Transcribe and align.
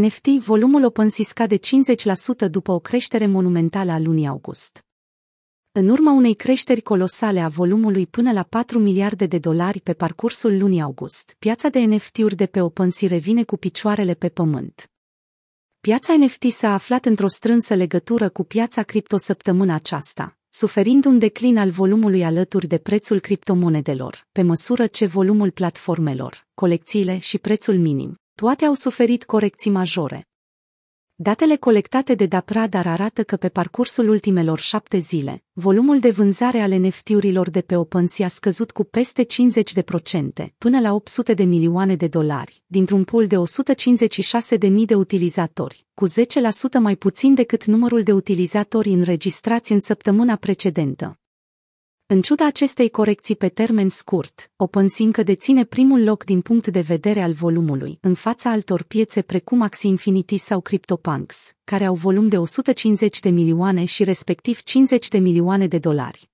NFT 0.00 0.26
volumul 0.26 0.84
OpenSea 0.84 1.24
scade 1.24 1.56
50% 1.56 2.50
după 2.50 2.72
o 2.72 2.78
creștere 2.78 3.26
monumentală 3.26 3.92
a 3.92 3.98
lunii 3.98 4.26
august. 4.26 4.84
În 5.72 5.88
urma 5.88 6.12
unei 6.12 6.34
creșteri 6.34 6.80
colosale 6.80 7.40
a 7.40 7.48
volumului 7.48 8.06
până 8.06 8.32
la 8.32 8.42
4 8.42 8.78
miliarde 8.78 9.26
de 9.26 9.38
dolari 9.38 9.80
pe 9.80 9.92
parcursul 9.92 10.58
lunii 10.58 10.80
august, 10.80 11.36
piața 11.38 11.68
de 11.68 11.78
NFT-uri 11.80 12.34
de 12.34 12.46
pe 12.46 12.60
OpenSea 12.60 13.08
revine 13.08 13.44
cu 13.44 13.56
picioarele 13.56 14.14
pe 14.14 14.28
pământ. 14.28 14.90
Piața 15.80 16.16
NFT 16.16 16.44
s-a 16.50 16.72
aflat 16.72 17.04
într-o 17.04 17.28
strânsă 17.28 17.74
legătură 17.74 18.28
cu 18.28 18.44
piața 18.44 18.82
cripto 18.82 19.16
săptămâna 19.16 19.74
aceasta, 19.74 20.38
suferind 20.48 21.04
un 21.04 21.18
declin 21.18 21.56
al 21.58 21.70
volumului 21.70 22.24
alături 22.24 22.66
de 22.66 22.78
prețul 22.78 23.20
criptomonedelor, 23.20 24.26
pe 24.32 24.42
măsură 24.42 24.86
ce 24.86 25.06
volumul 25.06 25.50
platformelor, 25.50 26.46
colecțiile 26.54 27.18
și 27.18 27.38
prețul 27.38 27.78
minim, 27.78 28.18
toate 28.34 28.64
au 28.64 28.74
suferit 28.74 29.24
corecții 29.24 29.70
majore. 29.70 30.28
Datele 31.14 31.56
colectate 31.56 32.14
de 32.14 32.26
Dapradar 32.26 32.86
arată 32.86 33.24
că 33.24 33.36
pe 33.36 33.48
parcursul 33.48 34.08
ultimelor 34.08 34.58
șapte 34.60 34.98
zile, 34.98 35.44
volumul 35.52 35.98
de 35.98 36.10
vânzare 36.10 36.58
ale 36.58 36.76
NFT-urilor 36.76 37.50
de 37.50 37.60
pe 37.60 37.76
OpenSea 37.76 38.26
a 38.26 38.28
scăzut 38.28 38.70
cu 38.70 38.84
peste 38.84 39.26
50% 40.44 40.48
până 40.58 40.80
la 40.80 40.92
800 40.92 41.34
de 41.34 41.44
milioane 41.44 41.96
de 41.96 42.06
dolari, 42.06 42.62
dintr-un 42.66 43.04
pool 43.04 43.26
de 43.26 43.36
156 43.36 44.56
de 44.56 44.68
mii 44.68 44.86
de 44.86 44.94
utilizatori, 44.94 45.86
cu 45.94 46.08
10% 46.08 46.12
mai 46.80 46.96
puțin 46.96 47.34
decât 47.34 47.64
numărul 47.64 48.02
de 48.02 48.12
utilizatori 48.12 48.88
înregistrați 48.88 49.72
în 49.72 49.80
săptămâna 49.80 50.36
precedentă. 50.36 51.18
În 52.06 52.22
ciuda 52.22 52.46
acestei 52.46 52.90
corecții 52.90 53.36
pe 53.36 53.48
termen 53.48 53.88
scurt, 53.88 54.50
OpenSea 54.56 55.04
încă 55.04 55.22
deține 55.22 55.64
primul 55.64 56.02
loc 56.04 56.24
din 56.24 56.40
punct 56.40 56.66
de 56.66 56.80
vedere 56.80 57.22
al 57.22 57.32
volumului, 57.32 57.98
în 58.00 58.14
fața 58.14 58.50
altor 58.50 58.82
piețe 58.82 59.22
precum 59.22 59.62
Axie 59.62 59.88
Infinity 59.88 60.36
sau 60.36 60.60
CryptoPunks, 60.60 61.52
care 61.64 61.84
au 61.84 61.94
volum 61.94 62.28
de 62.28 62.38
150 62.38 63.20
de 63.20 63.28
milioane 63.28 63.84
și 63.84 64.04
respectiv 64.04 64.62
50 64.62 65.08
de 65.08 65.18
milioane 65.18 65.66
de 65.66 65.78
dolari. 65.78 66.33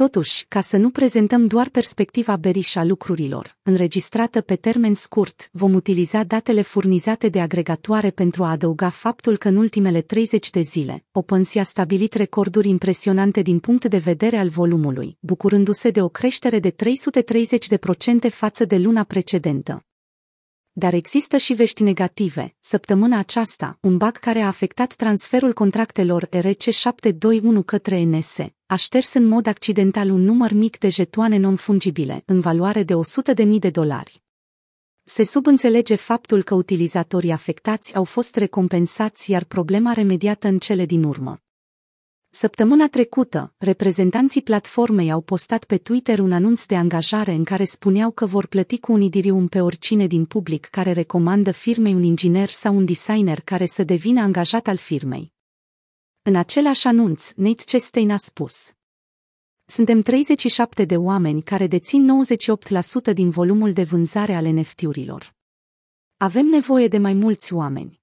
Totuși, 0.00 0.44
ca 0.48 0.60
să 0.60 0.76
nu 0.76 0.90
prezentăm 0.90 1.46
doar 1.46 1.68
perspectiva 1.68 2.36
beriș 2.36 2.74
a 2.76 2.84
lucrurilor, 2.84 3.56
înregistrată 3.62 4.40
pe 4.40 4.56
termen 4.56 4.94
scurt, 4.94 5.48
vom 5.52 5.74
utiliza 5.74 6.24
datele 6.24 6.62
furnizate 6.62 7.28
de 7.28 7.40
agregatoare 7.40 8.10
pentru 8.10 8.44
a 8.44 8.50
adăuga 8.50 8.88
faptul 8.88 9.36
că 9.36 9.48
în 9.48 9.56
ultimele 9.56 10.00
30 10.00 10.50
de 10.50 10.60
zile, 10.60 11.04
OpenSea 11.12 11.60
a 11.60 11.64
stabilit 11.64 12.12
recorduri 12.12 12.68
impresionante 12.68 13.42
din 13.42 13.58
punct 13.58 13.84
de 13.84 13.98
vedere 13.98 14.36
al 14.36 14.48
volumului, 14.48 15.16
bucurându-se 15.20 15.90
de 15.90 16.02
o 16.02 16.08
creștere 16.08 16.58
de 16.58 16.70
330% 16.70 16.74
față 18.30 18.64
de 18.64 18.76
luna 18.76 19.04
precedentă. 19.04 19.84
Dar 20.72 20.94
există 20.94 21.36
și 21.36 21.52
vești 21.52 21.82
negative. 21.82 22.54
Săptămâna 22.60 23.18
aceasta, 23.18 23.78
un 23.80 23.96
bug 23.96 24.12
care 24.12 24.40
a 24.40 24.46
afectat 24.46 24.94
transferul 24.94 25.52
contractelor 25.52 26.28
RC721 26.28 27.64
către 27.64 28.02
NS 28.02 28.36
aș 28.70 28.82
șters 28.82 29.14
în 29.14 29.26
mod 29.26 29.46
accidental 29.46 30.10
un 30.10 30.22
număr 30.22 30.52
mic 30.52 30.78
de 30.78 30.88
jetoane 30.88 31.36
non-fungibile, 31.36 32.22
în 32.24 32.40
valoare 32.40 32.82
de 32.82 32.94
100.000 32.94 33.58
de 33.58 33.70
dolari. 33.70 34.22
Se 35.02 35.24
subînțelege 35.24 35.94
faptul 35.94 36.42
că 36.42 36.54
utilizatorii 36.54 37.30
afectați 37.30 37.94
au 37.94 38.04
fost 38.04 38.36
recompensați, 38.36 39.30
iar 39.30 39.44
problema 39.44 39.92
remediată 39.92 40.48
în 40.48 40.58
cele 40.58 40.86
din 40.86 41.02
urmă. 41.02 41.40
Săptămâna 42.28 42.88
trecută, 42.88 43.54
reprezentanții 43.58 44.42
platformei 44.42 45.10
au 45.10 45.20
postat 45.20 45.64
pe 45.64 45.76
Twitter 45.76 46.18
un 46.18 46.32
anunț 46.32 46.64
de 46.64 46.76
angajare 46.76 47.32
în 47.32 47.44
care 47.44 47.64
spuneau 47.64 48.10
că 48.10 48.26
vor 48.26 48.46
plăti 48.46 48.78
cu 48.78 48.92
un 48.92 49.00
idirium 49.00 49.46
pe 49.46 49.60
oricine 49.60 50.06
din 50.06 50.24
public 50.24 50.66
care 50.66 50.92
recomandă 50.92 51.50
firmei 51.50 51.94
un 51.94 52.02
inginer 52.02 52.48
sau 52.48 52.76
un 52.76 52.84
designer 52.84 53.40
care 53.40 53.66
să 53.66 53.84
devină 53.84 54.20
angajat 54.20 54.66
al 54.66 54.76
firmei. 54.76 55.38
În 56.30 56.36
același 56.36 56.86
anunț, 56.86 57.32
Nate 57.36 57.62
Chastain 57.66 58.10
a 58.10 58.16
spus 58.16 58.72
Suntem 59.64 60.02
37 60.02 60.84
de 60.84 60.96
oameni 60.96 61.42
care 61.42 61.66
dețin 61.66 62.24
98% 63.10 63.12
din 63.14 63.30
volumul 63.30 63.72
de 63.72 63.82
vânzare 63.82 64.34
ale 64.34 64.50
NFT-urilor. 64.50 65.34
Avem 66.16 66.46
nevoie 66.46 66.88
de 66.88 66.98
mai 66.98 67.12
mulți 67.12 67.52
oameni. 67.52 67.99